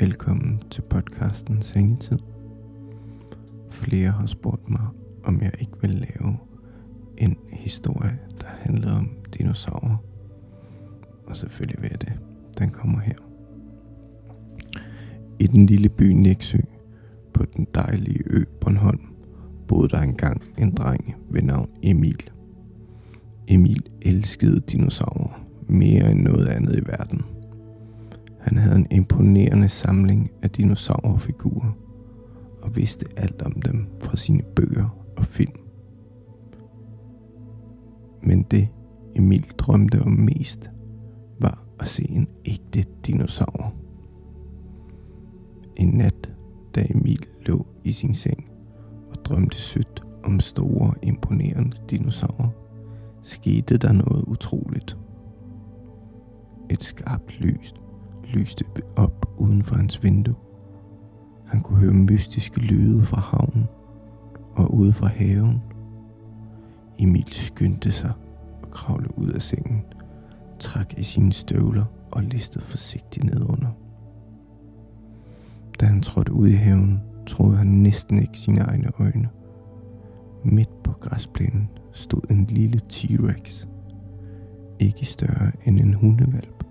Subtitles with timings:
[0.00, 2.18] Velkommen til podcasten Sengetid.
[3.70, 4.86] Flere har spurgt mig,
[5.24, 6.36] om jeg ikke vil lave
[7.18, 9.96] en historie, der handler om dinosaurer.
[11.26, 12.12] Og selvfølgelig vil jeg det.
[12.58, 13.16] Den kommer her.
[15.38, 16.58] I den lille by Næksø,
[17.34, 19.14] på den dejlige ø Bornholm,
[19.68, 22.30] boede der engang en dreng ved navn Emil.
[23.48, 27.22] Emil elskede dinosaurer mere end noget andet i verden.
[28.42, 31.72] Han havde en imponerende samling af dinosaurfigurer
[32.62, 35.60] og vidste alt om dem fra sine bøger og film.
[38.22, 38.68] Men det
[39.16, 40.70] Emil drømte om mest,
[41.40, 43.74] var at se en ægte dinosaur.
[45.76, 46.32] En nat,
[46.74, 48.50] da Emil lå i sin seng
[49.10, 52.48] og drømte sødt om store, imponerende dinosaurer,
[53.22, 54.96] skete der noget utroligt.
[56.70, 57.74] Et skarpt lys
[58.32, 58.64] lyste
[58.96, 60.34] op uden for hans vindue.
[61.46, 63.66] Han kunne høre mystiske lyde fra havnen
[64.54, 65.62] og ude fra haven.
[66.98, 68.12] Emil skyndte sig
[68.62, 69.82] og kravlede ud af sengen,
[70.58, 73.70] trak i sine støvler og listede forsigtigt nedunder.
[75.80, 79.28] Da han trådte ud i haven, troede han næsten ikke sine egne øjne.
[80.44, 83.66] Midt på græsplænen stod en lille T-Rex.
[84.78, 86.64] Ikke større end en hundevalp.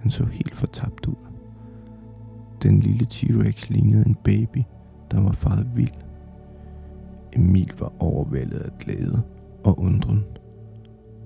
[0.00, 1.14] Han så helt fortabt ud.
[2.62, 4.62] Den lille T-Rex lignede en baby,
[5.10, 5.92] der var faret vild.
[7.32, 9.22] Emil var overvældet af glæde
[9.64, 10.24] og undren.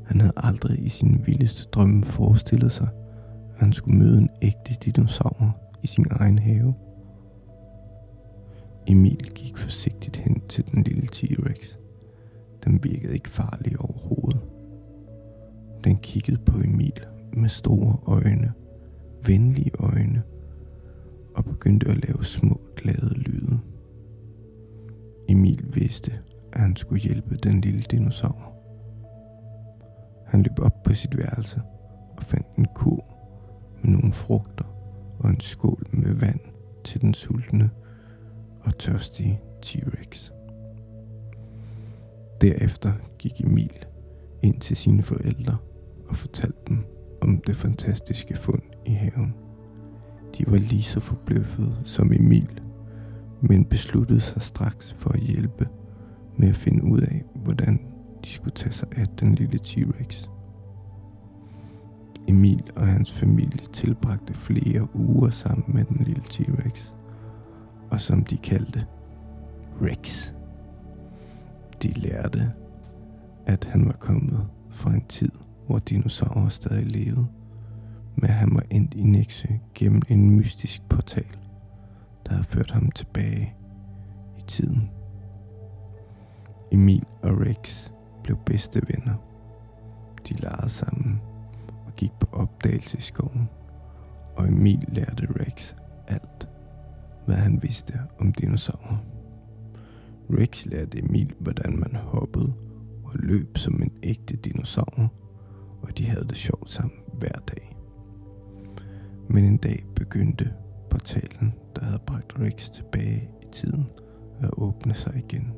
[0.06, 2.89] Han havde aldrig i sin vildeste drømme forestillet sig,
[3.55, 6.75] at han skulle møde en ægte dinosaur i sin egen have.
[8.86, 11.77] Emil gik forsigtigt hen til den lille T-Rex.
[12.64, 14.41] Den virkede ikke farlig overhovedet.
[15.84, 17.01] Den kiggede på Emil
[17.33, 18.53] med store øjne,
[19.27, 20.23] venlige øjne,
[21.34, 23.61] og begyndte at lave små glade lyde.
[25.29, 26.12] Emil vidste,
[26.53, 28.52] at han skulle hjælpe den lille dinosaur.
[30.27, 31.63] Han løb op på sit værelse
[32.17, 33.05] og fandt en kur
[33.83, 34.64] med nogle frugter
[35.19, 36.41] og en skål med vand
[36.85, 37.70] til den sultne
[38.61, 40.33] og tørstige T-Rex.
[42.41, 43.85] Derefter gik Emil
[44.42, 45.57] ind til sine forældre
[46.08, 46.85] og fortalte dem
[47.20, 49.35] om det fantastiske fund i haven.
[50.39, 52.61] De var lige så forbløffede som Emil,
[53.41, 55.69] men besluttede sig straks for at hjælpe
[56.37, 57.81] med at finde ud af, hvordan
[58.25, 60.29] de skulle tage sig af den lille T-Rex.
[62.29, 66.92] Emil og hans familie tilbragte flere uger sammen med den lille T-Rex,
[67.91, 68.87] og som de kaldte
[69.83, 70.33] Rex.
[71.83, 72.53] De lærte,
[73.47, 75.31] at han var kommet fra en tid,
[75.67, 77.27] hvor dinosaurer stadig levede,
[78.17, 81.36] men han var endt i Nexø gennem en mystisk portal,
[82.27, 83.55] der havde ført ham tilbage
[84.39, 84.90] i tiden.
[86.73, 87.90] Emil og Rex
[88.23, 89.14] blev bedste venner.
[90.28, 91.20] De legede sammen
[91.86, 93.48] og gik på opdagelse i skoven,
[94.36, 95.74] og Emil lærte Rex
[96.08, 96.48] alt,
[97.27, 99.05] hvad han vidste om dinosaurer.
[100.30, 102.55] Rex lærte Emil, hvordan man hoppede
[103.05, 105.12] og løb som en ægte dinosaur,
[105.83, 107.72] og de havde det sjovt sammen hver dag.
[109.29, 110.53] Men en dag begyndte
[110.91, 113.87] portalen, der havde bragt Rex tilbage i tiden,
[114.41, 115.53] at åbne sig igen.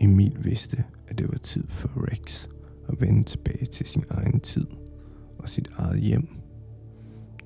[0.00, 2.48] Emil vidste, at det var tid for Rex
[2.88, 4.66] at vende tilbage til sin egen tid
[5.38, 6.28] og sit eget hjem.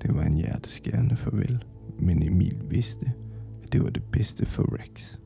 [0.01, 1.63] Det var en hjerteskærende farvel,
[1.99, 3.11] men Emil vidste,
[3.63, 5.17] at det var det bedste for Rex.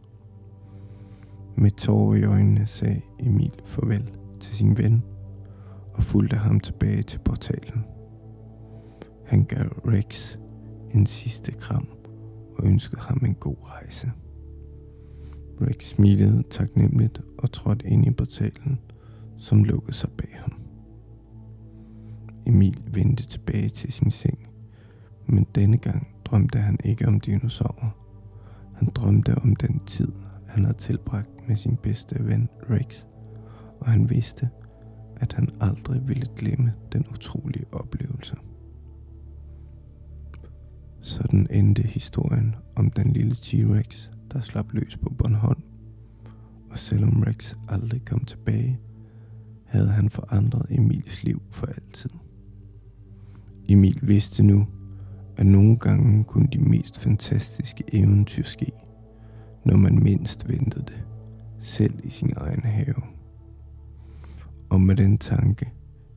[1.55, 5.03] Med tårer i øjnene sagde Emil farvel til sin ven
[5.93, 7.96] og fulgte ham tilbage til portalen.
[9.27, 10.37] Han gav Rex
[10.93, 11.87] en sidste kram
[12.57, 14.11] og ønskede ham en god rejse.
[15.61, 18.79] Rex smilede taknemmeligt og trådte ind i portalen,
[19.37, 20.61] som lukkede sig bag ham.
[22.45, 24.49] Emil vendte tilbage til sin seng,
[25.25, 27.97] men denne gang drømte han ikke om dinosaurer.
[28.75, 30.11] Han drømte om den tid,
[30.47, 33.03] han havde tilbragt med sin bedste ven Rex,
[33.79, 34.49] og han vidste,
[35.15, 38.35] at han aldrig ville glemme den utrolige oplevelse.
[41.07, 45.63] Sådan endte historien om den lille T-Rex, der slap løs på Bornholm.
[46.69, 48.79] Og selvom Rex aldrig kom tilbage,
[49.65, 52.09] havde han forandret Emils liv for altid.
[53.69, 54.67] Emil vidste nu,
[55.37, 58.71] at nogle gange kunne de mest fantastiske eventyr ske,
[59.65, 61.03] når man mindst ventede det,
[61.59, 62.95] selv i sin egen have.
[64.69, 65.71] Og med den tanke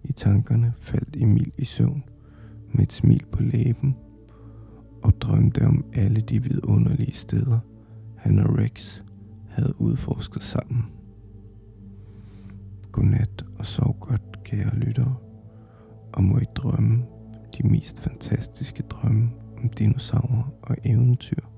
[0.04, 2.04] i tankerne faldt Emil i søvn
[2.72, 3.96] med et smil på læben
[5.20, 7.58] drømte om alle de vidunderlige steder,
[8.16, 9.00] han og Rex
[9.48, 10.84] havde udforsket sammen.
[12.92, 15.16] Godnat og sov godt, kære lyttere,
[16.12, 17.04] og må I drømme
[17.58, 19.30] de mest fantastiske drømme
[19.62, 21.49] om dinosaurer og eventyr.